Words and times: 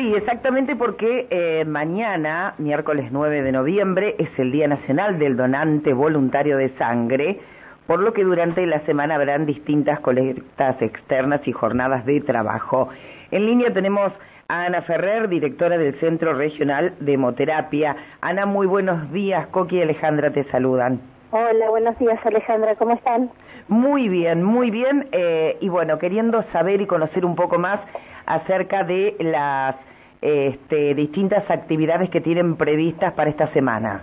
Sí, 0.00 0.14
exactamente 0.14 0.76
porque 0.76 1.26
eh, 1.28 1.62
mañana, 1.66 2.54
miércoles 2.56 3.10
9 3.10 3.42
de 3.42 3.52
noviembre, 3.52 4.14
es 4.18 4.30
el 4.38 4.50
Día 4.50 4.66
Nacional 4.66 5.18
del 5.18 5.36
Donante 5.36 5.92
Voluntario 5.92 6.56
de 6.56 6.70
Sangre, 6.78 7.38
por 7.86 8.00
lo 8.00 8.14
que 8.14 8.24
durante 8.24 8.64
la 8.64 8.80
semana 8.86 9.16
habrán 9.16 9.44
distintas 9.44 10.00
colectas 10.00 10.80
externas 10.80 11.46
y 11.46 11.52
jornadas 11.52 12.06
de 12.06 12.22
trabajo. 12.22 12.88
En 13.30 13.44
línea 13.44 13.74
tenemos 13.74 14.10
a 14.48 14.64
Ana 14.64 14.80
Ferrer, 14.80 15.28
directora 15.28 15.76
del 15.76 15.94
Centro 16.00 16.32
Regional 16.32 16.94
de 17.00 17.12
Hemoterapia. 17.12 17.94
Ana, 18.22 18.46
muy 18.46 18.66
buenos 18.66 19.12
días. 19.12 19.48
Coqui 19.48 19.76
y 19.76 19.82
Alejandra 19.82 20.30
te 20.30 20.44
saludan. 20.44 20.98
Hola, 21.30 21.68
buenos 21.68 21.98
días 21.98 22.18
Alejandra, 22.24 22.74
¿cómo 22.76 22.94
están? 22.94 23.30
Muy 23.68 24.08
bien, 24.08 24.42
muy 24.42 24.70
bien. 24.70 25.08
Eh, 25.12 25.58
y 25.60 25.68
bueno, 25.68 25.98
queriendo 25.98 26.42
saber 26.52 26.80
y 26.80 26.86
conocer 26.86 27.26
un 27.26 27.36
poco 27.36 27.58
más 27.58 27.80
acerca 28.24 28.82
de 28.82 29.14
las 29.20 29.76
este, 30.22 30.94
distintas 30.94 31.48
actividades 31.50 32.10
que 32.10 32.20
tienen 32.20 32.56
previstas 32.56 33.12
para 33.14 33.30
esta 33.30 33.52
semana. 33.52 34.02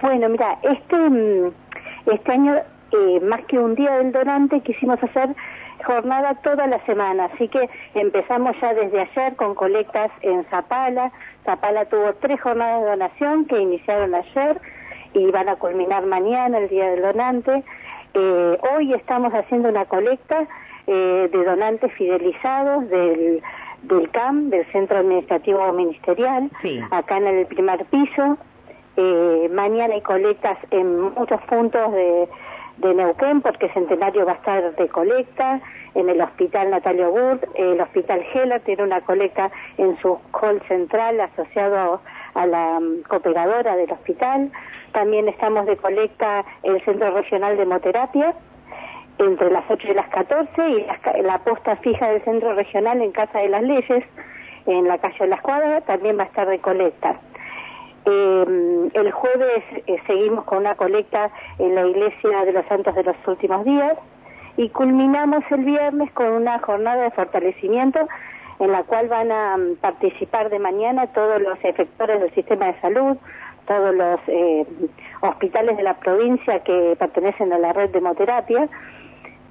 Bueno, 0.00 0.28
mira, 0.28 0.58
este, 0.62 0.96
mm, 0.96 1.52
este 2.12 2.32
año, 2.32 2.56
eh, 2.56 3.20
más 3.20 3.44
que 3.46 3.58
un 3.58 3.74
día 3.74 3.96
del 3.98 4.12
donante, 4.12 4.60
quisimos 4.60 5.02
hacer 5.02 5.30
jornada 5.84 6.34
toda 6.42 6.66
la 6.66 6.78
semana, 6.86 7.26
así 7.32 7.48
que 7.48 7.68
empezamos 7.94 8.54
ya 8.60 8.74
desde 8.74 9.00
ayer 9.00 9.36
con 9.36 9.54
colectas 9.54 10.10
en 10.22 10.44
Zapala. 10.44 11.10
Zapala 11.44 11.86
tuvo 11.86 12.12
tres 12.20 12.40
jornadas 12.40 12.82
de 12.82 12.90
donación 12.90 13.46
que 13.46 13.60
iniciaron 13.60 14.14
ayer 14.14 14.60
y 15.14 15.30
van 15.30 15.48
a 15.48 15.56
culminar 15.56 16.04
mañana, 16.06 16.58
el 16.58 16.68
día 16.68 16.90
del 16.90 17.02
donante. 17.02 17.64
Eh, 18.14 18.58
hoy 18.74 18.92
estamos 18.94 19.32
haciendo 19.32 19.68
una 19.68 19.86
colecta 19.86 20.46
eh, 20.86 21.28
de 21.32 21.44
donantes 21.44 21.92
fidelizados 21.94 22.88
del, 22.88 23.42
del 23.82 24.10
CAM, 24.10 24.50
del 24.50 24.64
Centro 24.72 24.98
Administrativo 24.98 25.72
Ministerial, 25.72 26.50
acá 26.90 27.18
en 27.18 27.26
el 27.26 27.46
primer 27.46 27.84
piso. 27.86 28.38
Eh, 28.96 29.48
mañana 29.52 29.94
hay 29.94 30.02
colectas 30.02 30.58
en 30.70 31.00
muchos 31.00 31.40
puntos 31.42 31.92
de, 31.92 32.28
de 32.78 32.94
Neuquén, 32.94 33.40
porque 33.40 33.68
Centenario 33.70 34.26
va 34.26 34.32
a 34.32 34.36
estar 34.36 34.76
de 34.76 34.88
colecta, 34.88 35.60
en 35.94 36.08
el 36.08 36.20
Hospital 36.20 36.70
Natalio 36.70 37.10
Burt, 37.10 37.44
el 37.54 37.80
Hospital 37.80 38.24
Heller 38.32 38.60
tiene 38.62 38.82
una 38.82 39.00
colecta 39.02 39.50
en 39.76 39.98
su 40.00 40.18
hall 40.32 40.62
central 40.66 41.20
asociado 41.20 42.00
a 42.34 42.46
la 42.46 42.80
mm, 42.80 43.02
cooperadora 43.08 43.76
del 43.76 43.90
hospital. 43.92 44.50
También 44.92 45.28
estamos 45.28 45.66
de 45.66 45.76
colecta 45.76 46.44
en 46.62 46.76
el 46.76 46.84
Centro 46.84 47.12
Regional 47.14 47.56
de 47.56 47.64
Hemoterapia, 47.64 48.34
entre 49.26 49.50
las 49.50 49.64
8 49.68 49.88
y 49.90 49.94
las 49.94 50.08
14 50.08 50.68
y 50.68 51.22
la, 51.22 51.38
posta 51.38 51.76
fija 51.76 52.08
del 52.08 52.22
centro 52.22 52.54
regional 52.54 53.00
en 53.00 53.12
Casa 53.12 53.38
de 53.38 53.48
las 53.48 53.62
Leyes, 53.62 54.04
en 54.66 54.88
la 54.88 54.98
calle 54.98 55.18
de 55.20 55.26
la 55.28 55.36
Escuadra, 55.36 55.80
también 55.82 56.18
va 56.18 56.24
a 56.24 56.26
estar 56.26 56.48
de 56.48 56.58
colecta. 56.58 57.16
Eh, 58.04 58.90
el 58.94 59.12
jueves 59.12 59.64
eh, 59.86 59.96
seguimos 60.06 60.44
con 60.44 60.58
una 60.58 60.74
colecta 60.74 61.30
en 61.58 61.74
la 61.74 61.86
Iglesia 61.86 62.44
de 62.44 62.52
los 62.52 62.66
Santos 62.66 62.94
de 62.94 63.04
los 63.04 63.16
Últimos 63.26 63.64
Días 63.64 63.96
y 64.56 64.68
culminamos 64.70 65.44
el 65.50 65.64
viernes 65.64 66.10
con 66.12 66.26
una 66.32 66.58
jornada 66.58 67.04
de 67.04 67.10
fortalecimiento 67.12 68.08
en 68.58 68.72
la 68.72 68.82
cual 68.84 69.08
van 69.08 69.32
a 69.32 69.56
mm, 69.56 69.76
participar 69.76 70.50
de 70.50 70.58
mañana 70.58 71.06
todos 71.08 71.40
los 71.40 71.58
efectores 71.64 72.20
del 72.20 72.34
sistema 72.34 72.66
de 72.66 72.80
salud, 72.80 73.16
todos 73.66 73.94
los 73.94 74.20
eh, 74.26 74.66
hospitales 75.20 75.76
de 75.76 75.82
la 75.82 75.94
provincia 75.94 76.60
que 76.60 76.96
pertenecen 76.98 77.52
a 77.52 77.58
la 77.58 77.72
red 77.72 77.90
de 77.90 77.98
hemoterapia 77.98 78.68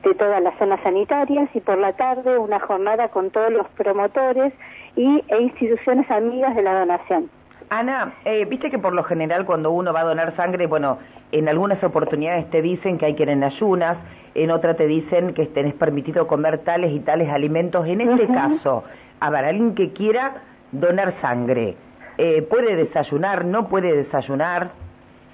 de 0.03 0.15
todas 0.15 0.41
las 0.41 0.57
zonas 0.57 0.79
sanitarias 0.81 1.49
y 1.53 1.59
por 1.59 1.77
la 1.77 1.93
tarde 1.93 2.37
una 2.37 2.59
jornada 2.59 3.09
con 3.09 3.29
todos 3.29 3.51
los 3.51 3.67
promotores 3.69 4.53
y, 4.95 5.23
e 5.27 5.41
instituciones 5.41 6.09
amigas 6.09 6.55
de 6.55 6.63
la 6.63 6.79
donación. 6.79 7.29
Ana, 7.69 8.13
eh, 8.25 8.45
viste 8.45 8.69
que 8.69 8.79
por 8.79 8.93
lo 8.93 9.03
general 9.03 9.45
cuando 9.45 9.71
uno 9.71 9.93
va 9.93 10.01
a 10.01 10.03
donar 10.03 10.35
sangre, 10.35 10.67
bueno, 10.67 10.97
en 11.31 11.47
algunas 11.47 11.81
oportunidades 11.83 12.49
te 12.49 12.61
dicen 12.61 12.97
que 12.97 13.05
hay 13.05 13.15
que 13.15 13.23
ir 13.23 13.29
en 13.29 13.43
ayunas, 13.43 13.97
en 14.35 14.51
otra 14.51 14.73
te 14.73 14.87
dicen 14.87 15.33
que 15.33 15.45
tenés 15.45 15.73
permitido 15.75 16.27
comer 16.27 16.59
tales 16.59 16.91
y 16.91 16.99
tales 16.99 17.29
alimentos. 17.29 17.87
En 17.87 18.01
este 18.01 18.27
caso, 18.27 18.83
a 19.19 19.29
ver, 19.29 19.45
alguien 19.45 19.75
que 19.75 19.93
quiera 19.93 20.41
donar 20.73 21.13
sangre, 21.21 21.75
eh, 22.17 22.41
¿puede 22.41 22.75
desayunar? 22.75 23.45
¿No 23.45 23.69
puede 23.69 23.95
desayunar? 23.95 24.71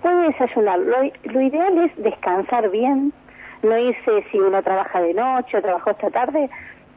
Puede 0.03 0.28
desayunar. 0.28 0.80
lo 0.80 1.41
ideal 1.41 1.78
es 1.80 2.03
descansar 2.03 2.70
bien, 2.70 3.12
no 3.67 3.78
irse 3.78 4.23
si 4.31 4.39
uno 4.39 4.61
trabaja 4.63 5.01
de 5.01 5.13
noche 5.13 5.57
o 5.57 5.61
trabajó 5.61 5.91
esta 5.91 6.09
tarde, 6.09 6.50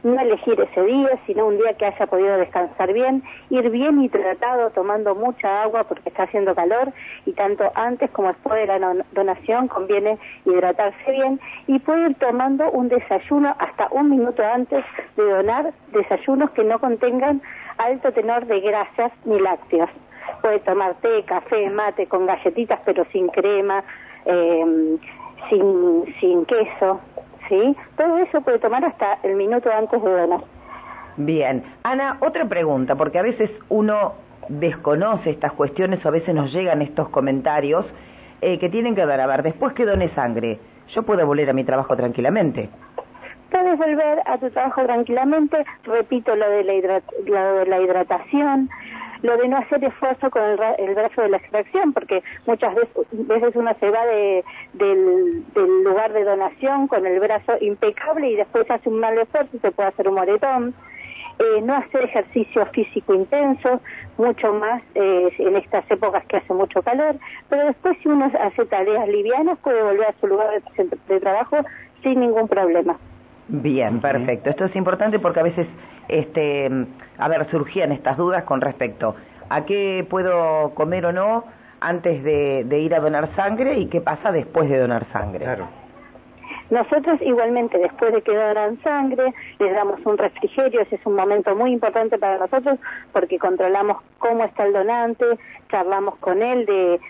no 0.03 0.19
elegir 0.21 0.59
ese 0.61 0.83
día, 0.83 1.11
sino 1.27 1.47
un 1.47 1.59
día 1.59 1.75
que 1.75 1.87
haya 1.87 2.07
podido 2.07 2.37
descansar 2.39 2.93
bien, 2.93 3.23
ir 3.51 3.69
bien 3.71 4.01
hidratado, 4.03 4.71
tomando 4.71 5.15
mucha 5.15 5.63
agua 5.63 5.85
porque 5.85 6.09
está 6.09 6.25
haciendo 6.25 6.55
calor 6.55 6.93
y 7.27 7.33
tanto 7.33 7.71
antes 7.75 8.11
como 8.11 8.29
después 8.29 8.67
de 8.67 8.79
la 8.79 8.95
donación 9.13 9.69
conviene 9.69 10.19
hidratarse 10.45 11.13
bien 11.13 11.41
y 11.67 11.79
puede 11.81 12.11
ir 12.11 12.15
tomando 12.17 12.71
un 12.71 12.89
desayuno 12.89 13.55
hasta 13.59 13.89
un 13.91 14.11
minuto 14.11 14.43
antes 14.43 14.85
de 15.17 15.23
donar, 15.23 15.73
desayunos 15.93 16.51
que 16.53 16.65
no 16.65 16.79
contengan 16.79 17.43
alto 17.79 18.13
tenor 18.13 18.47
de 18.47 18.61
grasas 18.61 19.13
ni 19.25 19.39
lácteos. 19.39 19.91
Puede 20.43 20.61
tomar 20.61 20.95
té, 21.03 21.25
café, 21.25 21.69
mate 21.71 22.07
con 22.07 22.27
galletitas 22.27 22.81
pero 22.85 23.05
sin 23.13 23.29
crema, 23.29 23.85
eh, 24.25 24.99
sin, 25.49 26.15
sin 26.21 26.45
queso, 26.45 27.01
¿sí? 27.49 27.77
Todo 27.97 28.19
eso 28.19 28.41
puede 28.41 28.59
tomar 28.59 28.85
hasta 28.85 29.19
el 29.23 29.37
minuto 29.37 29.71
antes 29.73 30.03
de 30.03 30.11
donar. 30.11 30.41
Bien. 31.17 31.63
Ana, 31.83 32.19
otra 32.21 32.47
pregunta, 32.47 32.95
porque 32.95 33.19
a 33.19 33.23
veces 33.23 33.51
uno 33.69 34.15
desconoce 34.49 35.31
estas 35.31 35.53
cuestiones 35.53 36.05
o 36.05 36.09
a 36.09 36.13
veces 36.13 36.35
nos 36.35 36.53
llegan 36.53 36.83
estos 36.83 37.09
comentarios 37.11 37.87
eh, 38.41 38.59
que 38.59 38.69
tienen 38.69 38.95
que 38.95 39.05
ver, 39.05 39.21
a 39.21 39.27
ver, 39.27 39.43
después 39.43 39.75
que 39.75 39.85
done 39.85 40.09
sangre, 40.15 40.59
¿yo 40.89 41.03
puedo 41.03 41.27
volver 41.27 41.51
a 41.51 41.53
mi 41.53 41.65
trabajo 41.65 41.95
tranquilamente? 41.97 42.71
Puedes 43.51 43.79
volver 43.79 44.23
a 44.27 44.39
tu 44.39 44.49
trabajo 44.51 44.85
tranquilamente, 44.85 45.65
repito 45.85 46.35
lo 46.35 46.49
de 46.49 46.65
la, 46.65 47.03
lo 47.27 47.59
de 47.59 47.67
la 47.67 47.81
hidratación, 47.81 48.71
lo 49.23 49.37
de 49.37 49.49
no 49.49 49.59
hacer 49.59 49.83
esfuerzo 49.85 50.31
con 50.31 50.43
el, 50.43 50.95
brazo 50.95 51.23
de 51.23 51.29
la 51.29 51.37
extracción, 51.37 51.93
porque 51.93 52.23
muchas 52.47 52.75
veces, 52.75 53.57
uno 53.57 53.75
se 53.79 53.91
va 53.91 54.07
de, 54.07 54.45
del, 54.75 55.45
lugar 55.85 56.13
de 56.13 56.25
donación 56.25 56.89
con 56.89 57.07
el 57.07 57.21
brazo 57.21 57.55
impecable 57.61 58.31
y 58.31 58.37
después 58.37 58.71
hace 58.71 58.89
un 58.89 59.01
mal 59.01 59.19
esfuerzo 59.19 59.57
y 59.57 59.59
se 59.61 59.71
puede 59.71 59.89
hacer 59.89 60.09
un 60.09 60.15
moretón. 60.15 60.75
Eh, 61.39 61.63
no 61.63 61.75
hacer 61.75 62.05
ejercicio 62.05 62.67
físico 62.67 63.15
intenso, 63.15 63.81
mucho 64.19 64.53
más 64.53 64.83
eh, 64.95 65.31
en 65.39 65.57
estas 65.57 65.91
épocas 65.91 66.25
que 66.27 66.37
hace 66.37 66.53
mucho 66.53 66.83
calor, 66.83 67.17
pero 67.49 67.65
después 67.65 67.97
si 68.03 68.09
uno 68.09 68.31
hace 68.41 68.67
tareas 68.67 69.09
livianas 69.09 69.59
puede 69.61 69.83
volver 69.83 70.09
a 70.09 70.15
su 70.21 70.27
lugar 70.27 70.51
de 71.09 71.21
trabajo 71.21 71.57
sin 72.03 72.21
ningún 72.21 72.47
problema. 72.47 72.99
Bien, 73.53 74.01
perfecto. 74.01 74.51
Esto 74.51 74.67
es 74.67 74.77
importante 74.77 75.19
porque 75.19 75.41
a 75.41 75.43
veces, 75.43 75.67
este, 76.11 76.71
a 77.19 77.29
ver, 77.29 77.51
surgían 77.51 77.93
estas 77.93 78.17
dudas 78.17 78.45
con 78.45 78.61
respecto 78.61 79.15
a 79.49 79.65
qué 79.65 80.07
puedo 80.09 80.75
comer 80.75 81.07
o 81.07 81.13
no 81.13 81.45
antes 81.81 82.23
de, 82.23 82.65
de 82.65 82.79
ir 82.79 82.95
a 82.95 83.01
donar 83.01 83.35
sangre 83.35 83.79
y 83.79 83.87
qué 83.87 84.01
pasa 84.01 84.31
después 84.33 84.69
de 84.69 84.79
donar 84.79 85.07
sangre. 85.13 85.45
Claro. 85.45 85.80
Nosotros 86.71 87.21
igualmente 87.23 87.79
después 87.79 88.13
de 88.13 88.23
que 88.23 88.35
donan 88.35 88.81
sangre 88.83 89.35
les 89.59 89.75
damos 89.75 90.01
un 90.05 90.17
refrigerio, 90.17 90.81
ese 90.81 90.97
es 90.97 91.07
un 91.07 91.17
momento 91.17 91.55
muy 91.57 91.73
importante 91.73 92.17
para 92.19 92.39
nosotros 92.39 92.79
porque 93.13 93.39
controlamos 93.39 93.99
cómo 94.19 94.45
está 94.45 94.65
el 94.67 94.73
donante, 94.73 95.25
charlamos 95.69 96.17
con 96.17 96.43
él 96.43 96.67
de, 96.67 97.01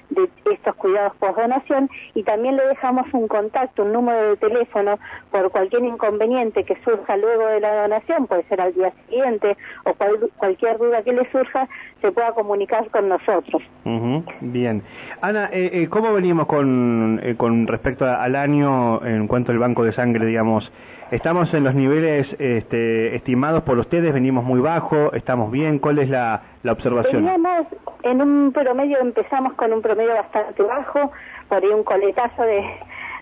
estos 0.53 0.75
cuidados 0.77 1.15
post 1.17 1.39
donación 1.39 1.89
y 2.15 2.23
también 2.23 2.57
le 2.57 2.67
dejamos 2.67 3.07
un 3.13 3.29
contacto, 3.29 3.83
un 3.83 3.93
número 3.93 4.31
de 4.31 4.37
teléfono 4.37 4.99
por 5.31 5.51
cualquier 5.51 5.85
inconveniente 5.85 6.65
que 6.65 6.77
surja 6.85 7.17
luego 7.17 7.47
de 7.47 7.61
la 7.61 7.83
donación, 7.83 8.27
puede 8.27 8.45
ser 8.45 8.61
al 8.61 8.75
día 8.75 8.93
siguiente 9.07 9.57
o 9.85 9.95
cualquier 10.37 10.79
duda 10.79 11.03
que 11.03 11.13
le 11.13 11.31
surja, 11.31 11.69
se 12.01 12.13
pueda 12.13 12.33
comunicar 12.33 12.89
con 12.91 13.09
nosotros. 13.09 13.63
Bien. 14.41 14.83
Ana, 15.21 15.51
eh, 15.53 15.71
eh, 15.73 15.89
¿cómo 15.89 16.13
venimos 16.13 16.47
con, 16.47 17.21
eh, 17.23 17.35
con 17.37 17.67
respecto 17.67 18.07
al 18.07 18.37
año 18.37 19.05
en 19.05 19.27
cuanto 19.27 19.50
el 19.51 19.59
banco 19.59 19.85
de 19.85 19.93
sangre, 19.93 20.27
digamos, 20.27 20.71
estamos 21.11 21.53
en 21.55 21.65
los 21.65 21.75
niveles 21.75 22.27
este, 22.39 23.17
estimados 23.17 23.63
por 23.63 23.79
ustedes, 23.79 24.13
venimos 24.13 24.45
muy 24.45 24.61
bajo, 24.61 25.13
estamos 25.13 25.51
bien, 25.51 25.79
¿cuál 25.79 25.99
es 25.99 26.09
la, 26.09 26.43
observación? 26.69 27.25
Veníamos 27.25 27.67
en 28.03 28.23
un 28.23 28.53
promedio, 28.53 28.99
empezamos 29.01 29.55
con 29.55 29.73
un 29.73 29.83
promedio 29.83 30.15
bastante 30.15 30.63
bajo, 30.63 31.13
por 31.49 31.63
ahí 31.63 31.71
un 31.71 31.85
coletazo 31.85 32.43
de, 32.43 32.65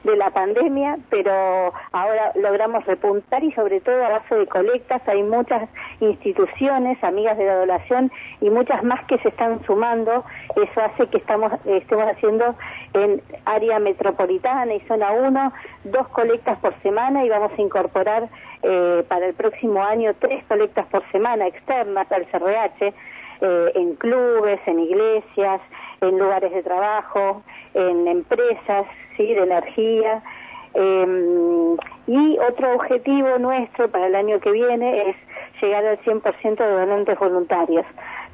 de 0.04 0.16
la 0.16 0.30
pandemia, 0.30 0.98
pero 1.10 1.72
ahora 1.92 2.32
logramos 2.34 2.84
repuntar 2.86 3.42
y 3.42 3.52
sobre 3.52 3.80
todo 3.80 4.04
a 4.04 4.10
base 4.10 4.34
de 4.34 4.46
colectas 4.46 5.02
hay 5.08 5.22
muchas 5.22 5.68
instituciones, 6.00 7.02
amigas 7.02 7.36
de 7.38 7.46
la 7.46 7.56
donación 7.56 8.10
y 8.40 8.50
muchas 8.50 8.82
más 8.84 9.04
que 9.06 9.18
se 9.18 9.28
están 9.28 9.64
sumando. 9.64 10.24
Eso 10.56 10.80
hace 10.80 11.06
que 11.08 11.18
estamos, 11.18 11.52
estemos 11.64 12.06
haciendo 12.06 12.54
en 12.94 13.22
área 13.44 13.78
metropolitana 13.78 14.74
y 14.74 14.80
zona 14.80 15.12
1 15.12 15.52
dos 15.84 16.08
colectas 16.08 16.58
por 16.58 16.74
semana 16.82 17.24
y 17.24 17.28
vamos 17.28 17.52
a 17.56 17.62
incorporar 17.62 18.28
eh, 18.62 19.04
para 19.08 19.26
el 19.26 19.34
próximo 19.34 19.82
año 19.82 20.14
tres 20.18 20.44
colectas 20.46 20.86
por 20.86 21.08
semana 21.10 21.46
externas 21.46 22.10
al 22.10 22.26
CRH. 22.26 22.94
Eh, 23.40 23.72
en 23.76 23.94
clubes, 23.94 24.60
en 24.66 24.80
iglesias, 24.80 25.60
en 26.00 26.18
lugares 26.18 26.52
de 26.52 26.62
trabajo, 26.62 27.42
en 27.74 28.08
empresas, 28.08 28.86
¿sí? 29.16 29.32
de 29.32 29.42
energía. 29.42 30.22
Em, 30.74 31.76
y 32.06 32.38
otro 32.38 32.74
objetivo 32.74 33.38
nuestro 33.38 33.88
para 33.90 34.06
el 34.06 34.14
año 34.16 34.40
que 34.40 34.50
viene 34.50 35.10
es 35.10 35.16
llegar 35.62 35.84
al 35.84 35.98
100% 36.00 36.64
de 36.64 36.70
donantes 36.70 37.18
voluntarios. 37.18 37.86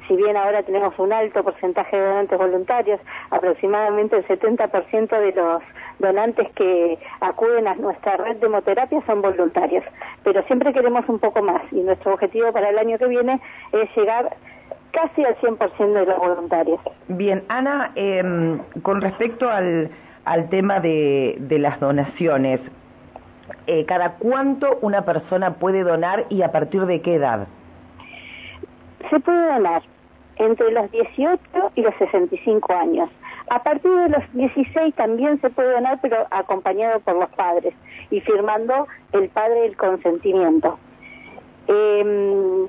Si 0.07 0.15
bien 0.15 0.37
ahora 0.37 0.61
tenemos 0.63 0.97
un 0.99 1.13
alto 1.13 1.43
porcentaje 1.43 1.97
de 1.97 2.05
donantes 2.05 2.37
voluntarios, 2.37 2.99
aproximadamente 3.31 4.17
el 4.17 4.27
70% 4.27 5.19
de 5.19 5.31
los 5.33 5.63
donantes 5.99 6.51
que 6.53 6.99
acuden 7.21 7.67
a 7.67 7.75
nuestra 7.75 8.17
red 8.17 8.37
de 8.37 8.45
hemoterapia 8.45 9.01
son 9.05 9.21
voluntarios, 9.21 9.83
pero 10.23 10.43
siempre 10.43 10.73
queremos 10.73 11.07
un 11.09 11.19
poco 11.19 11.41
más 11.41 11.61
y 11.71 11.81
nuestro 11.81 12.13
objetivo 12.13 12.51
para 12.51 12.69
el 12.69 12.77
año 12.77 12.97
que 12.97 13.07
viene 13.07 13.39
es 13.71 13.89
llegar 13.95 14.35
casi 14.95 15.25
al 15.25 15.35
100% 15.37 15.93
de 15.93 16.05
los 16.05 16.17
voluntarios. 16.17 16.79
Bien, 17.09 17.43
Ana, 17.49 17.91
em, 17.95 18.59
con 18.81 19.01
respecto 19.01 19.49
al, 19.49 19.91
al 20.23 20.49
tema 20.49 20.79
de, 20.79 21.35
de 21.37 21.59
las 21.59 21.79
donaciones, 21.79 22.61
eh, 23.67 23.85
¿cada 23.85 24.13
cuánto 24.13 24.79
una 24.81 25.03
persona 25.03 25.55
puede 25.55 25.83
donar 25.83 26.25
y 26.29 26.41
a 26.41 26.51
partir 26.51 26.85
de 26.85 27.01
qué 27.01 27.15
edad? 27.15 27.47
Se 29.09 29.19
puede 29.19 29.53
donar 29.53 29.83
entre 30.37 30.71
los 30.71 30.89
18 30.91 31.39
y 31.75 31.81
los 31.81 31.93
65 31.95 32.73
años. 32.73 33.09
A 33.49 33.61
partir 33.61 33.91
de 33.91 34.09
los 34.09 34.33
16 34.33 34.95
también 34.95 35.39
se 35.41 35.49
puede 35.49 35.73
donar, 35.73 35.99
pero 36.01 36.25
acompañado 36.31 36.99
por 37.01 37.15
los 37.15 37.29
padres 37.31 37.73
y 38.09 38.19
firmando 38.21 38.87
el 39.11 39.29
padre 39.29 39.67
el 39.67 39.77
consentimiento. 39.77 40.79
Eh, 41.67 42.67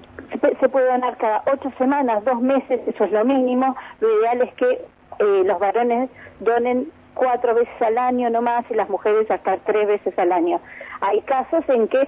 se, 0.60 0.68
puede 0.68 0.86
donar 0.86 1.16
cada 1.16 1.42
ocho 1.52 1.70
semanas, 1.78 2.24
dos 2.24 2.40
meses, 2.40 2.80
eso 2.86 3.04
es 3.04 3.12
lo 3.12 3.24
mínimo. 3.24 3.76
Lo 4.00 4.20
ideal 4.20 4.42
es 4.42 4.54
que 4.54 4.70
eh, 4.70 5.42
los 5.44 5.58
varones 5.58 6.10
donen 6.40 6.90
cuatro 7.14 7.54
veces 7.54 7.74
al 7.80 7.98
año 7.98 8.30
no 8.30 8.42
más 8.42 8.64
y 8.70 8.74
las 8.74 8.88
mujeres 8.88 9.30
hasta 9.30 9.56
tres 9.58 9.88
veces 9.88 10.18
al 10.18 10.32
año. 10.32 10.60
Hay 11.00 11.20
casos 11.22 11.64
en 11.68 11.88
que, 11.88 12.06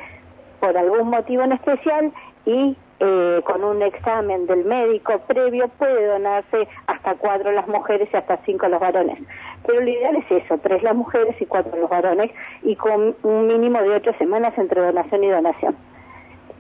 por 0.60 0.76
algún 0.76 1.08
motivo 1.08 1.42
en 1.42 1.52
especial, 1.52 2.12
y 2.44 2.76
eh, 3.00 3.42
con 3.44 3.62
un 3.62 3.82
examen 3.82 4.46
del 4.46 4.64
médico 4.64 5.20
previo 5.26 5.68
puede 5.78 6.06
donarse 6.06 6.66
hasta 6.86 7.14
cuatro 7.14 7.52
las 7.52 7.68
mujeres 7.68 8.08
y 8.12 8.16
hasta 8.16 8.38
cinco 8.38 8.68
los 8.68 8.80
varones. 8.80 9.18
Pero 9.66 9.80
lo 9.80 9.88
ideal 9.88 10.16
es 10.16 10.44
eso, 10.44 10.58
tres 10.58 10.82
las 10.82 10.96
mujeres 10.96 11.36
y 11.40 11.46
cuatro 11.46 11.78
los 11.78 11.90
varones 11.90 12.30
y 12.62 12.74
con 12.76 13.14
un 13.22 13.46
mínimo 13.46 13.80
de 13.82 13.90
ocho 13.90 14.12
semanas 14.18 14.56
entre 14.56 14.80
donación 14.80 15.24
y 15.24 15.28
donación. 15.28 15.76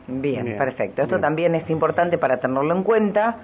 Bien, 0.08 0.56
perfecto. 0.56 1.02
Esto 1.02 1.20
también 1.20 1.54
es 1.54 1.68
importante 1.68 2.16
para 2.18 2.38
tenerlo 2.38 2.74
en 2.74 2.82
cuenta. 2.82 3.36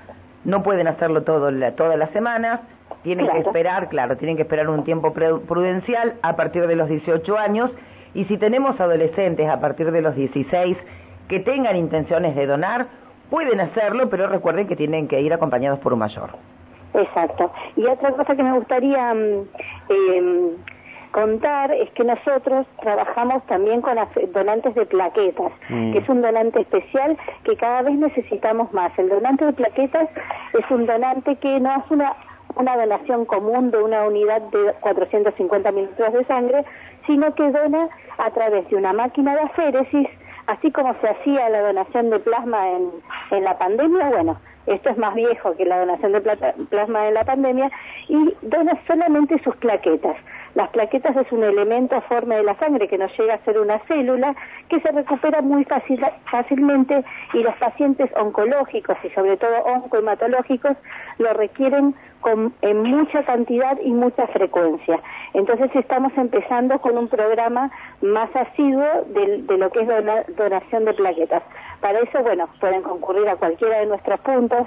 No 0.45 0.63
pueden 0.63 0.89
hacerlo 0.89 1.23
todo 1.23 1.51
todas 1.73 1.99
las 1.99 2.11
semanas. 2.11 2.61
Tienen 3.03 3.29
que 3.29 3.39
esperar, 3.39 3.89
claro, 3.89 4.17
tienen 4.17 4.37
que 4.37 4.43
esperar 4.43 4.69
un 4.69 4.83
tiempo 4.83 5.13
prudencial 5.13 6.15
a 6.23 6.37
partir 6.37 6.67
de 6.67 6.75
los 6.75 6.89
18 6.89 7.39
años. 7.39 7.71
Y 8.15 8.25
si 8.27 8.39
tenemos 8.39 8.81
adolescentes 8.81 9.49
a 9.49 9.61
partir 9.61 9.91
de 9.91 10.01
los 10.01 10.15
16 10.17 10.77
que 11.29 11.41
tengan 11.41 11.77
intenciones 11.77 12.35
de 12.35 12.47
donar, 12.47 12.87
pueden 13.29 13.61
hacerlo, 13.61 14.09
pero 14.09 14.27
recuerden 14.27 14.67
que 14.67 14.77
tienen 14.77 15.07
que 15.09 15.21
ir 15.21 15.33
acompañados 15.35 15.79
por 15.81 15.93
un 15.93 15.99
mayor. 15.99 16.31
Exacto. 16.95 17.51
Y 17.77 17.85
otra 17.87 18.13
cosa 18.13 18.37
que 18.37 18.43
me 18.43 18.53
gustaría 18.53 19.13
mm, 19.13 19.49
eh, 19.89 20.57
contar 21.15 21.71
es 21.71 21.89
que 21.91 22.03
nosotros 22.03 22.67
trabajamos 22.83 23.47
también 23.47 23.81
con 23.83 23.97
donantes 24.33 24.75
de 24.75 24.85
plaquetas, 24.85 25.53
mm. 25.69 25.93
que 25.93 25.99
es 26.01 26.09
un 26.09 26.21
donante 26.23 26.61
especial 26.61 27.17
que 27.45 27.57
cada 27.57 27.83
vez 27.83 27.95
necesitamos 27.95 28.73
más. 28.73 28.91
El 28.99 29.09
donante 29.11 29.45
de 29.45 29.53
plaquetas 29.53 30.09
es 30.53 30.71
un 30.73 30.87
donante 30.87 31.37
que 31.37 31.61
no 31.61 31.71
hace 31.71 31.95
una, 31.95 32.17
una 32.57 32.77
donación 32.77 33.27
común 33.27 33.71
de 33.71 33.81
una 33.81 34.05
unidad 34.09 34.43
de 34.43 34.75
450 34.81 35.71
mililitros 35.71 36.13
de 36.13 36.25
sangre, 36.25 36.65
sino 37.07 37.33
que 37.37 37.49
dona 37.49 37.89
a 38.19 38.31
través 38.33 38.69
de 38.69 38.75
una 38.75 38.93
máquina 38.93 39.37
de 39.37 39.43
aféresis, 39.43 40.09
así 40.49 40.73
como 40.73 40.95
se 41.01 41.11
hacía 41.11 41.49
la 41.49 41.61
donación 41.61 42.11
de 42.11 42.19
plasma 42.19 42.71
en, 42.71 42.91
en 43.31 43.45
la 43.45 43.57
pandemia, 43.57 44.11
bueno, 44.11 44.37
esto 44.67 44.91
es 44.91 44.99
más 44.99 45.15
viejo 45.15 45.55
que 45.57 45.65
la 45.65 45.79
donación 45.79 46.11
de 46.11 46.21
plasma 46.71 47.07
en 47.07 47.15
la 47.15 47.25
pandemia, 47.25 47.71
y 48.09 48.35
dona 48.43 48.77
solamente 48.89 49.39
sus 49.45 49.55
plaquetas. 49.57 50.17
Las 50.55 50.69
plaquetas 50.71 51.17
es 51.17 51.31
un 51.33 51.43
elemento 51.43 52.01
forma 52.03 52.37
de 52.37 52.45
la 52.45 52.55
sangre 52.57 52.87
que 52.87 52.97
nos 52.97 53.17
llega 53.19 53.35
a 53.35 53.45
ser 53.45 53.59
una 53.59 53.79
célula 53.81 54.35
que 54.69 54.81
se 54.81 54.91
recupera 54.93 55.43
muy 55.43 55.65
fácilmente 55.65 57.05
y 57.33 57.43
los 57.43 57.55
pacientes 57.57 58.11
oncológicos 58.17 58.97
y 59.03 59.11
sobre 59.11 59.37
todo 59.37 59.57
oncohematológicos 59.65 60.77
lo 61.19 61.33
requieren 61.33 61.95
en 62.63 62.83
mucha 62.83 63.23
cantidad 63.25 63.79
y 63.83 63.91
mucha 63.91 64.27
frecuencia. 64.29 65.01
Entonces 65.35 65.71
estamos 65.75 66.13
empezando 66.17 66.79
con 66.79 66.97
un 66.97 67.09
programa 67.09 67.71
más 68.01 68.35
asiduo 68.35 68.87
de, 69.09 69.59
lo 69.59 69.71
que 69.71 69.81
es 69.81 70.37
donación 70.37 70.85
de 70.85 70.95
plaquetas. 70.95 71.43
Para 71.81 71.99
eso, 72.01 72.23
bueno, 72.23 72.49
pueden 72.61 72.83
concurrir 72.83 73.29
a 73.29 73.37
cualquiera 73.37 73.81
de 73.81 73.87
nuestros 73.87 74.21
puntos 74.21 74.67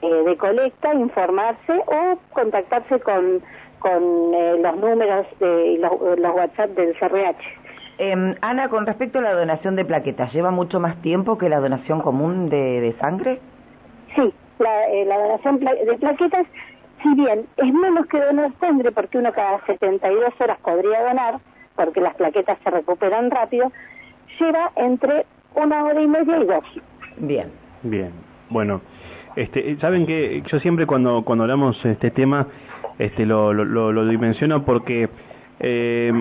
eh, 0.00 0.06
de 0.06 0.36
colecta, 0.36 0.94
informarse 0.94 1.72
o 1.86 2.18
contactarse 2.32 3.00
con 3.00 3.42
con 3.84 4.32
eh, 4.32 4.56
los 4.62 4.76
números 4.76 5.26
de 5.38 5.78
los, 5.78 6.34
WhatsApp 6.34 6.70
del 6.70 6.94
CRH. 6.98 7.36
Em, 7.98 8.34
Ana, 8.40 8.70
con 8.70 8.86
respecto 8.86 9.18
a 9.18 9.22
la 9.22 9.34
donación 9.34 9.76
de 9.76 9.84
plaquetas, 9.84 10.32
¿lleva 10.32 10.50
mucho 10.50 10.80
más 10.80 11.00
tiempo 11.02 11.36
que 11.36 11.50
la 11.50 11.60
donación 11.60 12.00
común 12.00 12.48
de, 12.48 12.94
sangre? 12.98 13.40
Sí, 14.16 14.32
la, 14.58 14.88
eh, 14.88 15.04
la 15.04 15.18
donación 15.18 15.60
de 15.60 15.98
plaquetas, 16.00 16.46
si 17.02 17.14
bien 17.14 17.46
es 17.58 17.74
menos 17.74 18.06
que 18.06 18.18
donar 18.18 18.50
sangre, 18.58 18.90
porque 18.90 19.18
uno 19.18 19.30
cada 19.32 19.60
72 19.66 20.40
horas 20.40 20.58
podría 20.60 21.02
donar, 21.02 21.40
porque 21.76 22.00
las 22.00 22.14
plaquetas 22.14 22.56
se 22.64 22.70
recuperan 22.70 23.30
rápido, 23.30 23.70
lleva 24.40 24.72
entre 24.76 25.26
una 25.54 25.84
hora 25.84 26.00
y 26.00 26.06
media 26.06 26.38
y 26.38 26.46
dos. 26.46 26.64
Bien. 27.18 27.52
Bien, 27.82 28.12
bueno. 28.48 28.80
Este, 29.36 29.76
Saben 29.80 30.06
que 30.06 30.42
yo 30.46 30.60
siempre 30.60 30.86
cuando, 30.86 31.22
cuando 31.22 31.44
hablamos 31.44 31.82
de 31.82 31.92
este 31.92 32.10
tema 32.10 32.46
este, 32.98 33.26
lo, 33.26 33.52
lo, 33.52 33.92
lo 33.92 34.06
dimensiono 34.06 34.64
porque 34.64 35.08
eh, 35.60 36.12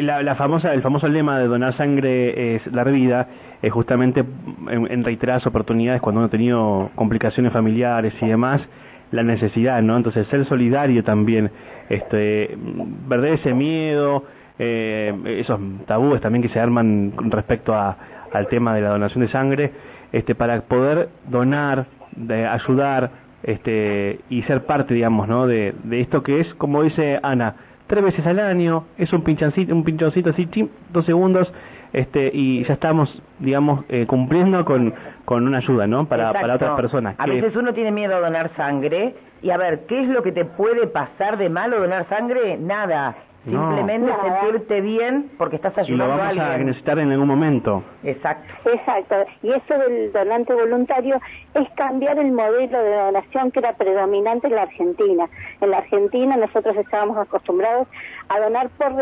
la, 0.00 0.34
famosa, 0.34 0.72
el 0.72 0.82
famoso 0.82 1.08
lema 1.08 1.38
de 1.38 1.46
donar 1.46 1.76
sangre 1.76 2.56
es 2.56 2.72
dar 2.72 2.90
vida, 2.90 3.28
es 3.62 3.72
justamente 3.72 4.24
en, 4.70 5.04
reiteradas 5.04 5.46
oportunidades 5.46 6.00
cuando 6.00 6.20
uno 6.20 6.26
ha 6.28 6.30
tenido 6.30 6.90
complicaciones 6.94 7.52
familiares 7.52 8.14
y 8.20 8.26
demás, 8.26 8.60
la 9.10 9.22
necesidad, 9.22 9.82
¿no? 9.82 9.96
Entonces 9.96 10.26
ser 10.28 10.44
solidario 10.46 11.02
también, 11.02 11.50
este, 11.88 12.56
perder 13.08 13.34
ese 13.34 13.54
miedo, 13.54 14.24
eh, 14.58 15.14
esos 15.24 15.60
tabúes 15.86 16.20
también 16.20 16.42
que 16.42 16.48
se 16.48 16.60
arman 16.60 17.12
respecto 17.30 17.74
a, 17.74 17.96
al 18.32 18.48
tema 18.48 18.74
de 18.74 18.82
la 18.82 18.90
donación 18.90 19.24
de 19.24 19.30
sangre, 19.30 19.72
este, 20.12 20.34
para 20.34 20.60
poder 20.62 21.08
donar, 21.28 21.86
de 22.16 22.46
ayudar, 22.46 23.10
este, 23.42 24.20
y 24.28 24.42
ser 24.42 24.64
parte, 24.64 24.94
digamos, 24.94 25.28
¿no? 25.28 25.46
De, 25.46 25.74
de 25.84 26.00
esto 26.00 26.22
que 26.22 26.40
es, 26.40 26.54
como 26.54 26.82
dice 26.82 27.20
Ana, 27.22 27.54
tres 27.86 28.04
veces 28.04 28.26
al 28.26 28.38
año, 28.38 28.84
es 28.96 29.12
un 29.12 29.22
pinchoncito, 29.22 29.74
un 29.74 29.84
pinchoncito 29.84 30.30
así, 30.30 30.48
dos 30.92 31.04
segundos, 31.06 31.52
este, 31.92 32.30
y 32.32 32.64
ya 32.64 32.74
estamos, 32.74 33.22
digamos, 33.38 33.84
eh, 33.88 34.06
cumpliendo 34.06 34.64
con, 34.64 34.94
con 35.24 35.46
una 35.46 35.58
ayuda, 35.58 35.86
¿no? 35.86 36.06
Para, 36.06 36.32
para 36.32 36.56
otras 36.56 36.76
personas. 36.76 37.14
A 37.18 37.26
veces 37.26 37.56
uno 37.56 37.72
tiene 37.72 37.90
miedo 37.90 38.14
a 38.16 38.20
donar 38.20 38.50
sangre, 38.56 39.14
y 39.40 39.50
a 39.50 39.56
ver, 39.56 39.86
¿qué 39.86 40.02
es 40.02 40.08
lo 40.08 40.22
que 40.22 40.32
te 40.32 40.44
puede 40.44 40.86
pasar 40.88 41.38
de 41.38 41.48
malo 41.48 41.80
donar 41.80 42.06
sangre? 42.08 42.58
Nada. 42.58 43.16
Simplemente 43.50 44.12
sentirte 44.22 44.80
bien 44.80 45.30
porque 45.38 45.56
estás 45.56 45.76
ayudando 45.78 46.04
y 46.04 46.08
lo 46.08 46.18
vamos 46.18 46.38
a, 46.38 46.58
necesitar 46.58 46.98
en 46.98 47.12
algún 47.12 47.28
momento. 47.28 47.82
Exacto. 48.04 48.52
Exacto. 48.70 49.16
Y 49.42 49.50
eso 49.50 49.78
del 49.78 50.12
donante 50.12 50.54
voluntario 50.54 51.20
es 51.54 51.68
cambiar 51.70 52.18
el 52.18 52.32
modelo 52.32 52.82
de 52.82 52.96
donación 52.96 53.50
que 53.50 53.60
era 53.60 53.72
predominante 53.74 54.48
en 54.48 54.54
la 54.54 54.62
Argentina. 54.62 55.28
En 55.60 55.70
la 55.70 55.78
Argentina 55.78 56.36
nosotros 56.36 56.76
estábamos 56.76 57.16
acostumbrados 57.18 57.88
a 58.28 58.40
donar 58.40 58.68
por 58.70 58.94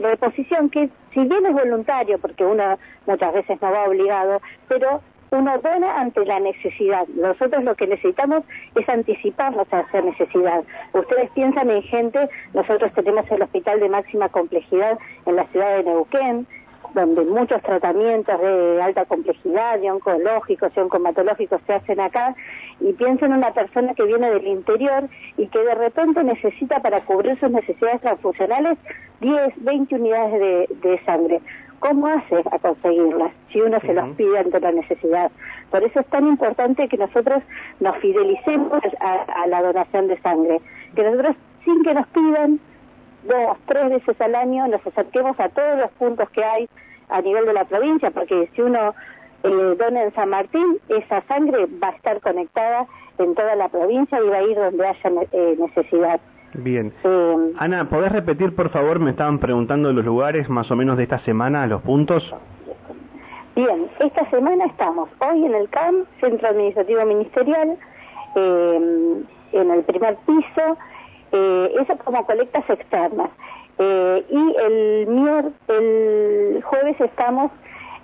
reposición, 0.00 0.70
que 0.70 0.88
si 1.12 1.20
bien 1.20 1.46
es 1.46 1.52
voluntario, 1.52 2.18
porque 2.18 2.44
uno 2.44 2.78
muchas 3.06 3.34
veces 3.34 3.60
no 3.60 3.70
va 3.70 3.84
obligado, 3.84 4.40
pero 4.68 5.00
uno 5.32 5.58
dona 5.58 6.00
ante 6.00 6.24
la 6.24 6.40
necesidad. 6.40 7.06
Nosotros 7.08 7.64
lo 7.64 7.74
que 7.74 7.86
necesitamos 7.86 8.44
es 8.74 8.88
anticiparnos 8.88 9.66
a 9.72 9.80
esa 9.80 10.00
necesidad. 10.02 10.62
Ustedes 10.92 11.30
piensan 11.30 11.70
en 11.70 11.82
gente, 11.82 12.28
nosotros 12.54 12.92
tenemos 12.94 13.30
el 13.30 13.42
hospital 13.42 13.80
de 13.80 13.88
máxima 13.88 14.28
complejidad 14.28 14.98
en 15.26 15.36
la 15.36 15.46
ciudad 15.46 15.78
de 15.78 15.84
Neuquén, 15.84 16.46
donde 16.94 17.24
muchos 17.24 17.62
tratamientos 17.62 18.38
de 18.40 18.82
alta 18.82 19.04
complejidad, 19.06 19.78
de 19.78 19.90
oncológicos 19.90 20.72
y 20.76 20.80
oncomatológicos 20.80 21.60
se 21.66 21.72
hacen 21.72 22.00
acá, 22.00 22.34
y 22.80 22.92
piensa 22.92 23.26
en 23.26 23.32
una 23.32 23.52
persona 23.52 23.94
que 23.94 24.04
viene 24.04 24.30
del 24.30 24.46
interior 24.46 25.08
y 25.38 25.46
que 25.46 25.58
de 25.58 25.74
repente 25.74 26.22
necesita 26.22 26.80
para 26.80 27.00
cubrir 27.02 27.38
sus 27.40 27.50
necesidades 27.50 28.00
transfusionales 28.02 28.78
10, 29.20 29.64
20 29.64 29.94
unidades 29.94 30.68
de, 30.82 31.00
sangre. 31.06 31.40
¿Cómo 31.82 32.06
hace 32.06 32.36
a 32.52 32.58
conseguirlas 32.60 33.32
si 33.50 33.60
uno 33.60 33.80
se 33.80 33.92
los 33.92 34.10
pide 34.10 34.38
ante 34.38 34.60
la 34.60 34.70
necesidad? 34.70 35.32
Por 35.68 35.82
eso 35.82 35.98
es 35.98 36.06
tan 36.06 36.28
importante 36.28 36.86
que 36.86 36.96
nosotros 36.96 37.42
nos 37.80 37.96
fidelicemos 37.96 38.80
a 39.00 39.46
la 39.48 39.62
donación 39.62 40.06
de 40.06 40.16
sangre, 40.20 40.60
que 40.94 41.02
nosotros 41.02 41.34
sin 41.64 41.82
que 41.82 41.92
nos 41.92 42.06
pidan 42.06 42.60
dos, 43.24 43.58
tres 43.66 43.90
veces 43.90 44.20
al 44.20 44.36
año 44.36 44.68
nos 44.68 44.86
acerquemos 44.86 45.38
a 45.40 45.48
todos 45.48 45.78
los 45.80 45.90
puntos 45.92 46.30
que 46.30 46.44
hay 46.44 46.68
a 47.08 47.20
nivel 47.20 47.46
de 47.46 47.52
la 47.52 47.64
provincia, 47.64 48.12
porque 48.12 48.48
si 48.54 48.62
uno 48.62 48.94
eh, 49.42 49.76
dona 49.76 50.04
en 50.04 50.14
San 50.14 50.28
Martín, 50.30 50.78
esa 50.88 51.20
sangre 51.22 51.66
va 51.82 51.88
a 51.88 51.96
estar 51.96 52.20
conectada 52.20 52.86
en 53.18 53.34
toda 53.34 53.56
la 53.56 53.68
provincia 53.68 54.20
y 54.20 54.28
va 54.28 54.36
a 54.36 54.42
ir 54.42 54.56
donde 54.56 54.86
haya 54.86 55.10
eh, 55.32 55.56
necesidad. 55.58 56.20
Bien. 56.54 56.92
Eh, 57.04 57.52
Ana, 57.58 57.88
¿podés 57.88 58.12
repetir, 58.12 58.54
por 58.54 58.70
favor? 58.70 58.98
Me 58.98 59.10
estaban 59.10 59.38
preguntando 59.38 59.92
los 59.92 60.04
lugares 60.04 60.48
más 60.48 60.70
o 60.70 60.76
menos 60.76 60.96
de 60.96 61.04
esta 61.04 61.18
semana, 61.20 61.66
los 61.66 61.82
puntos. 61.82 62.34
Bien, 63.54 63.88
esta 64.00 64.28
semana 64.30 64.64
estamos 64.66 65.08
hoy 65.18 65.44
en 65.44 65.54
el 65.54 65.68
CAM, 65.68 66.04
Centro 66.20 66.48
Administrativo 66.48 67.04
Ministerial, 67.04 67.76
en 68.34 69.70
el 69.70 69.82
primer 69.84 70.16
piso, 70.26 70.78
eh, 71.32 71.74
eso 71.80 71.96
como 72.04 72.24
colectas 72.24 72.68
externas. 72.68 73.30
Eh, 73.78 74.24
y 74.28 74.56
el, 74.62 75.52
el 75.68 76.62
jueves 76.62 77.00
estamos 77.00 77.50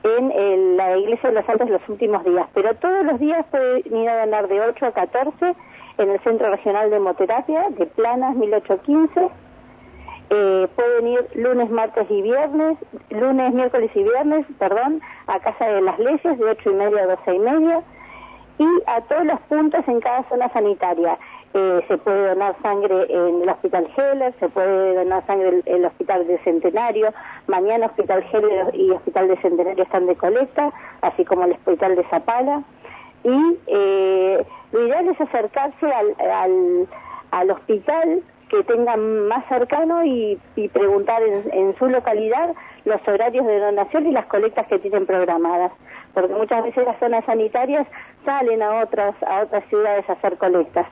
en 0.02 0.76
la 0.76 0.96
Iglesia 0.96 1.30
de 1.30 1.36
los 1.36 1.46
Santos 1.46 1.68
los 1.68 1.86
últimos 1.88 2.24
días, 2.24 2.46
pero 2.54 2.74
todos 2.76 3.04
los 3.04 3.18
días 3.18 3.44
puede 3.50 3.80
ir 3.80 4.08
a 4.08 4.24
donar 4.24 4.48
de 4.48 4.60
8 4.60 4.86
a 4.86 4.92
14 4.92 5.54
en 5.98 6.10
el 6.10 6.20
Centro 6.20 6.50
Regional 6.50 6.90
de 6.90 6.96
Hemoterapia 6.96 7.66
de 7.70 7.86
Planas 7.86 8.36
1815. 8.36 9.28
Eh, 10.30 10.68
pueden 10.76 11.08
ir 11.08 11.26
lunes, 11.34 11.70
martes 11.70 12.06
y 12.10 12.22
viernes, 12.22 12.76
lunes, 13.10 13.54
miércoles 13.54 13.90
y 13.94 14.02
viernes, 14.02 14.46
perdón, 14.58 15.00
a 15.26 15.40
Casa 15.40 15.66
de 15.66 15.80
las 15.80 15.98
Leyes 15.98 16.38
de 16.38 16.44
8 16.44 16.70
y 16.70 16.74
media 16.74 17.02
a 17.02 17.06
12 17.06 17.34
y 17.34 17.38
media 17.38 17.82
y 18.58 18.66
a 18.86 19.00
todos 19.02 19.24
los 19.24 19.40
puntos 19.42 19.86
en 19.88 20.00
cada 20.00 20.28
zona 20.28 20.48
sanitaria. 20.52 21.18
Eh, 21.54 21.82
se 21.88 21.96
puede 21.96 22.28
donar 22.28 22.54
sangre 22.60 23.06
en 23.08 23.42
el 23.42 23.48
Hospital 23.48 23.88
Heller, 23.96 24.34
se 24.38 24.48
puede 24.50 24.96
donar 24.96 25.26
sangre 25.26 25.62
en 25.64 25.76
el 25.76 25.84
Hospital 25.86 26.26
de 26.26 26.38
Centenario, 26.40 27.08
mañana 27.46 27.86
Hospital 27.86 28.22
Heller 28.30 28.74
y 28.74 28.90
Hospital 28.90 29.28
de 29.28 29.36
Centenario 29.40 29.84
están 29.84 30.06
de 30.06 30.14
colecta, 30.14 30.70
así 31.00 31.24
como 31.24 31.44
el 31.44 31.52
Hospital 31.52 31.96
de 31.96 32.04
Zapala. 32.10 32.62
Y 33.24 33.56
eh, 33.66 34.46
lo 34.72 34.86
ideal 34.86 35.08
es 35.08 35.20
acercarse 35.20 35.86
al, 35.92 36.14
al, 36.18 36.88
al 37.30 37.50
hospital 37.50 38.22
que 38.48 38.62
tengan 38.64 39.28
más 39.28 39.46
cercano 39.48 40.04
y, 40.04 40.38
preguntar 40.72 41.22
en, 41.22 41.52
en, 41.52 41.76
su 41.78 41.86
localidad 41.86 42.54
los 42.84 43.06
horarios 43.06 43.46
de 43.46 43.58
donación 43.58 44.06
y 44.06 44.12
las 44.12 44.26
colectas 44.26 44.66
que 44.68 44.78
tienen 44.78 45.04
programadas, 45.04 45.72
porque 46.14 46.32
muchas 46.32 46.64
veces 46.64 46.86
las 46.86 46.98
zonas 46.98 47.24
sanitarias 47.26 47.86
salen 48.24 48.62
a 48.62 48.82
otras 48.82 49.14
a 49.22 49.42
otras 49.42 49.64
ciudades 49.68 50.08
a 50.08 50.14
hacer 50.14 50.38
colectas. 50.38 50.86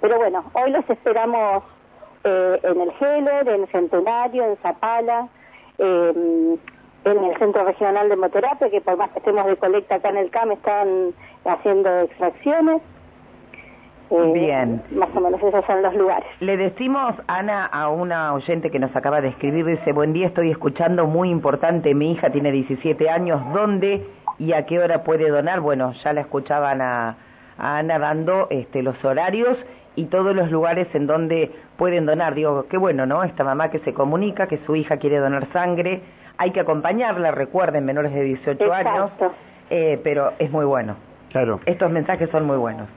Pero 0.00 0.16
bueno, 0.18 0.44
hoy 0.54 0.70
los 0.70 0.88
esperamos 0.90 1.62
eh, 2.24 2.60
en 2.62 2.80
el 2.80 2.92
Heller, 3.00 3.48
en 3.48 3.66
Centenario, 3.68 4.44
en 4.44 4.56
Zapala, 4.58 5.28
em, 5.78 6.56
en 7.12 7.24
el 7.24 7.36
Centro 7.38 7.64
Regional 7.64 8.08
de 8.08 8.16
Moterapia, 8.16 8.70
que 8.70 8.80
por 8.80 8.96
más 8.96 9.10
que 9.10 9.18
estemos 9.18 9.46
de 9.46 9.56
colecta 9.56 9.96
acá 9.96 10.10
en 10.10 10.16
el 10.18 10.30
CAM, 10.30 10.52
están 10.52 11.12
haciendo 11.44 12.00
extracciones. 12.00 12.82
Eh, 14.10 14.32
Bien. 14.32 14.82
Más 14.92 15.08
o 15.14 15.20
menos 15.20 15.42
esos 15.42 15.64
son 15.66 15.82
los 15.82 15.94
lugares. 15.94 16.28
Le 16.40 16.56
decimos, 16.56 17.14
Ana, 17.26 17.66
a 17.66 17.88
una 17.90 18.32
oyente 18.32 18.70
que 18.70 18.78
nos 18.78 18.94
acaba 18.96 19.20
de 19.20 19.28
escribir, 19.28 19.66
dice, 19.66 19.92
buen 19.92 20.12
día, 20.12 20.28
estoy 20.28 20.50
escuchando, 20.50 21.06
muy 21.06 21.30
importante, 21.30 21.94
mi 21.94 22.12
hija 22.12 22.30
tiene 22.30 22.50
17 22.50 23.10
años, 23.10 23.40
¿dónde 23.52 24.06
y 24.38 24.52
a 24.52 24.64
qué 24.64 24.78
hora 24.78 25.02
puede 25.02 25.28
donar? 25.28 25.60
Bueno, 25.60 25.92
ya 26.04 26.12
la 26.12 26.22
escuchaban 26.22 26.80
a, 26.80 27.16
a 27.58 27.78
Ana 27.78 27.98
dando 27.98 28.46
este, 28.50 28.82
los 28.82 29.02
horarios 29.04 29.58
y 29.94 30.06
todos 30.06 30.34
los 30.34 30.50
lugares 30.50 30.86
en 30.94 31.06
donde 31.06 31.50
pueden 31.76 32.06
donar. 32.06 32.34
Digo, 32.34 32.66
qué 32.70 32.78
bueno, 32.78 33.04
¿no? 33.04 33.24
Esta 33.24 33.42
mamá 33.42 33.70
que 33.70 33.80
se 33.80 33.92
comunica 33.92 34.46
que 34.46 34.58
su 34.64 34.76
hija 34.76 34.96
quiere 34.98 35.18
donar 35.18 35.52
sangre, 35.52 36.02
hay 36.38 36.52
que 36.52 36.60
acompañarla, 36.60 37.32
recuerden, 37.32 37.84
menores 37.84 38.14
de 38.14 38.22
18 38.22 38.72
años, 38.72 39.10
eh, 39.70 40.00
pero 40.02 40.32
es 40.38 40.50
muy 40.50 40.64
bueno. 40.64 40.96
Claro. 41.30 41.60
Estos 41.66 41.90
mensajes 41.90 42.30
son 42.30 42.46
muy 42.46 42.56
buenos. 42.56 42.88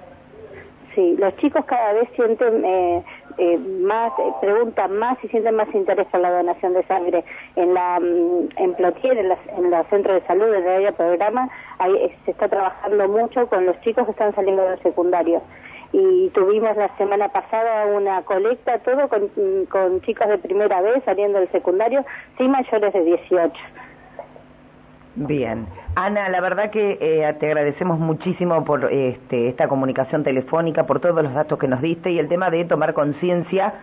Sí, 0.96 1.16
los 1.18 1.36
chicos 1.38 1.64
cada 1.66 1.94
vez 1.94 2.10
sienten 2.16 2.66
eh, 2.66 3.04
eh, 3.38 3.58
más, 3.58 4.12
preguntan 4.42 4.98
más 4.98 5.18
y 5.24 5.30
sienten 5.30 5.56
más 5.56 5.74
interés 5.74 6.06
por 6.08 6.20
la 6.20 6.32
donación 6.32 6.74
de 6.74 6.84
sangre. 6.84 7.24
En 7.56 7.74
la 7.74 8.00
mm, 8.00 8.50
en 8.58 8.74
Plotier, 8.76 9.18
en, 9.18 9.32
en 9.58 9.72
los 9.72 9.88
centros 9.88 10.22
de 10.22 10.28
salud, 10.28 10.54
en 10.54 10.64
el 10.64 10.68
área 10.68 10.92
programa, 10.92 11.50
ahí 11.80 12.14
se 12.26 12.32
está 12.32 12.50
trabajando 12.50 13.08
mucho 13.08 13.48
con 13.48 13.66
los 13.66 13.80
chicos 13.82 14.06
que 14.06 14.12
están 14.12 14.36
saliendo 14.36 14.64
del 14.64 14.80
secundario 14.84 15.42
y 15.94 16.30
tuvimos 16.30 16.76
la 16.78 16.96
semana 16.98 17.30
pasada 17.30 17.86
una 17.88 18.22
colecta, 18.24 18.80
todo 18.80 19.10
con, 19.10 19.30
con 19.70 20.02
chicos 20.02 20.28
de 20.28 20.38
primera 20.38 20.82
vez 20.82 21.04
saliendo 21.04 21.40
del 21.40 21.52
secundario, 21.52 22.06
sin 22.38 22.52
mayores 22.52 22.94
de 22.94 23.04
18. 23.04 23.54
Bien. 25.16 25.68
Ana, 25.96 26.30
la 26.30 26.40
verdad 26.40 26.70
que 26.70 26.98
eh, 27.02 27.36
te 27.38 27.48
agradecemos 27.48 28.00
muchísimo 28.00 28.64
por 28.64 28.92
este, 28.92 29.50
esta 29.50 29.68
comunicación 29.68 30.24
telefónica, 30.24 30.86
por 30.86 31.02
todos 31.02 31.22
los 31.22 31.34
datos 31.34 31.60
que 31.60 31.68
nos 31.68 31.82
diste 31.82 32.12
y 32.12 32.20
el 32.20 32.30
tema 32.30 32.50
de 32.50 32.64
tomar 32.64 32.94
conciencia, 32.94 33.74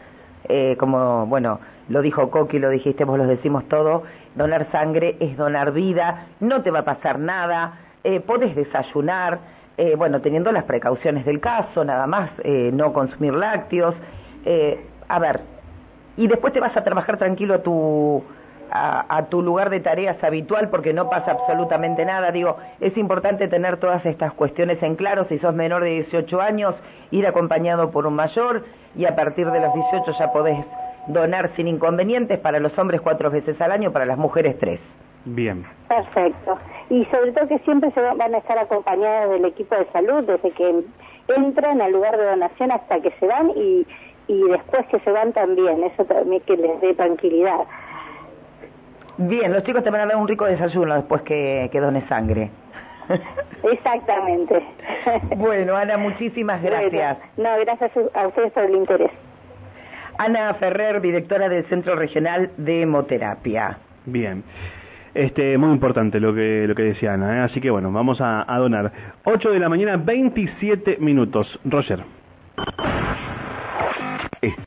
eh, 0.48 0.76
como, 0.78 1.26
bueno, 1.26 1.60
lo 1.90 2.00
dijo 2.00 2.30
Coqui, 2.30 2.58
lo 2.58 2.70
dijiste, 2.70 3.04
vos 3.04 3.18
lo 3.18 3.26
decimos 3.26 3.68
todo, 3.68 4.04
donar 4.36 4.70
sangre 4.72 5.16
es 5.20 5.36
donar 5.36 5.72
vida, 5.72 6.28
no 6.40 6.62
te 6.62 6.70
va 6.70 6.80
a 6.80 6.84
pasar 6.86 7.18
nada, 7.18 7.78
eh, 8.04 8.20
podés 8.20 8.56
desayunar, 8.56 9.38
eh, 9.78 9.94
bueno, 9.96 10.20
teniendo 10.20 10.50
las 10.50 10.64
precauciones 10.64 11.24
del 11.24 11.38
caso, 11.38 11.84
nada 11.84 12.08
más, 12.08 12.30
eh, 12.42 12.70
no 12.72 12.92
consumir 12.92 13.32
lácteos. 13.32 13.94
Eh, 14.44 14.84
a 15.08 15.20
ver, 15.20 15.40
y 16.16 16.26
después 16.26 16.52
te 16.52 16.58
vas 16.58 16.76
a 16.76 16.82
trabajar 16.82 17.16
tranquilo 17.16 17.54
a 17.54 17.62
tu, 17.62 18.24
a, 18.72 19.26
tu 19.30 19.40
lugar 19.40 19.70
de 19.70 19.78
tareas 19.78 20.22
habitual 20.24 20.68
porque 20.68 20.92
no 20.92 21.08
pasa 21.08 21.30
absolutamente 21.30 22.04
nada. 22.04 22.32
Digo, 22.32 22.56
es 22.80 22.96
importante 22.96 23.46
tener 23.46 23.76
todas 23.76 24.04
estas 24.04 24.32
cuestiones 24.32 24.82
en 24.82 24.96
claro. 24.96 25.26
Si 25.28 25.38
sos 25.38 25.54
menor 25.54 25.84
de 25.84 25.90
18 25.90 26.40
años, 26.40 26.74
ir 27.12 27.24
acompañado 27.28 27.92
por 27.92 28.04
un 28.08 28.14
mayor 28.14 28.64
y 28.96 29.04
a 29.04 29.14
partir 29.14 29.48
de 29.48 29.60
los 29.60 29.72
18 29.72 30.12
ya 30.18 30.32
podés 30.32 30.58
donar 31.06 31.52
sin 31.54 31.68
inconvenientes 31.68 32.40
para 32.40 32.58
los 32.58 32.76
hombres 32.76 33.00
cuatro 33.00 33.30
veces 33.30 33.58
al 33.60 33.70
año, 33.70 33.92
para 33.92 34.06
las 34.06 34.18
mujeres 34.18 34.58
tres. 34.58 34.80
Bien. 35.34 35.64
Perfecto. 35.88 36.58
Y 36.90 37.04
sobre 37.06 37.32
todo 37.32 37.48
que 37.48 37.58
siempre 37.60 37.90
se 37.92 38.00
van 38.00 38.34
a 38.34 38.38
estar 38.38 38.58
acompañadas 38.58 39.30
del 39.30 39.44
equipo 39.44 39.74
de 39.76 39.86
salud 39.92 40.24
desde 40.24 40.50
que 40.52 40.84
entran 41.36 41.80
al 41.80 41.92
lugar 41.92 42.16
de 42.16 42.24
donación 42.24 42.72
hasta 42.72 43.00
que 43.00 43.10
se 43.12 43.26
van 43.26 43.50
y, 43.50 43.86
y 44.26 44.42
después 44.48 44.86
que 44.86 44.98
se 45.00 45.10
van 45.10 45.32
también. 45.32 45.82
Eso 45.84 46.04
también 46.04 46.40
que 46.42 46.56
les 46.56 46.80
dé 46.80 46.94
tranquilidad. 46.94 47.60
Bien, 49.18 49.52
los 49.52 49.64
chicos 49.64 49.82
te 49.82 49.90
van 49.90 50.02
a 50.02 50.06
dar 50.06 50.16
un 50.16 50.28
rico 50.28 50.44
desayuno 50.44 50.94
después 50.94 51.22
que, 51.22 51.68
que 51.72 51.80
dones 51.80 52.04
sangre. 52.08 52.50
Exactamente. 53.62 54.62
Bueno, 55.36 55.74
Ana, 55.74 55.96
muchísimas 55.96 56.62
gracias. 56.62 57.18
no, 57.38 57.48
gracias 57.60 57.90
a 58.14 58.26
ustedes 58.26 58.52
por 58.52 58.64
el 58.64 58.74
interés. 58.74 59.10
Ana 60.18 60.52
Ferrer, 60.54 61.00
directora 61.00 61.48
del 61.48 61.64
Centro 61.68 61.96
Regional 61.96 62.50
de 62.58 62.82
Hemoterapia. 62.82 63.78
Bien. 64.04 64.44
Este, 65.14 65.56
muy 65.58 65.72
importante 65.72 66.20
lo 66.20 66.34
que, 66.34 66.66
lo 66.66 66.74
que 66.74 66.82
decía 66.82 67.14
Ana, 67.14 67.38
¿eh? 67.38 67.40
así 67.40 67.60
que 67.60 67.70
bueno, 67.70 67.90
vamos 67.92 68.20
a, 68.20 68.44
a, 68.52 68.58
donar. 68.58 68.92
8 69.24 69.50
de 69.50 69.58
la 69.58 69.68
mañana, 69.68 69.96
27 69.96 70.98
minutos. 71.00 71.58
Roger. 71.64 72.04
Este, 74.40 74.56